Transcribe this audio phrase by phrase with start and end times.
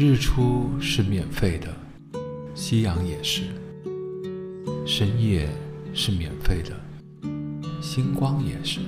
[0.00, 1.74] 日出是免费的，
[2.54, 3.42] 夕阳也是；
[4.86, 5.48] 深夜
[5.92, 6.80] 是免费的，
[7.82, 8.78] 星光也是。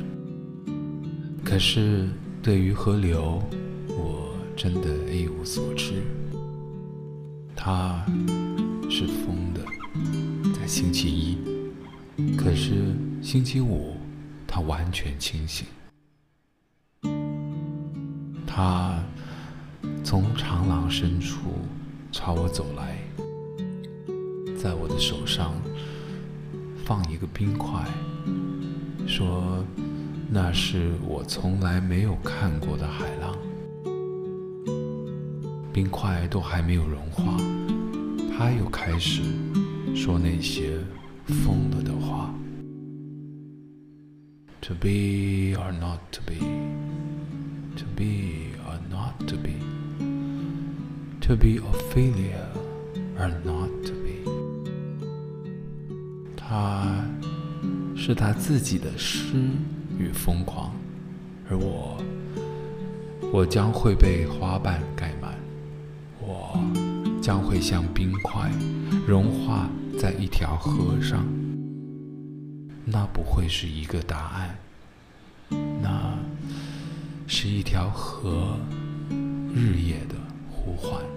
[1.45, 2.09] 可是
[2.41, 3.43] 对于河流，
[3.89, 5.95] 我真的一无所知。
[7.57, 8.07] 它
[8.89, 9.65] 是疯的，
[10.55, 11.39] 在星期一，
[12.37, 13.97] 可是星期五，
[14.47, 15.67] 它完全清醒。
[18.47, 19.03] 它
[20.11, 21.39] 从长廊深处
[22.11, 22.99] 朝我走来，
[24.61, 25.55] 在我的手上
[26.85, 27.87] 放一个冰块，
[29.07, 29.65] 说
[30.29, 33.37] 那是我从来没有看过的海浪。
[35.73, 37.37] 冰块都还没有融化，
[38.37, 39.23] 他又开始
[39.95, 40.77] 说那些
[41.25, 42.35] 疯了的话。
[44.63, 46.35] To be or not to be,
[47.77, 49.59] to be or not to be,
[51.21, 52.47] to be Ophelia
[53.19, 54.23] or not to be。
[56.37, 57.05] 他
[57.97, 59.35] 是他自己的诗
[59.99, 60.73] 与疯狂，
[61.49, 62.01] 而我，
[63.33, 65.35] 我将会被花瓣盖满。
[66.21, 66.57] 我
[67.21, 68.51] 将会像冰块
[69.07, 71.27] 融化在一条河上，
[72.85, 74.57] 那不会是一个答案，
[77.43, 78.55] 是一条河
[79.55, 80.15] 日夜的
[80.51, 81.10] 呼唤。